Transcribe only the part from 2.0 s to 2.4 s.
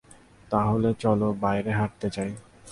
যাই।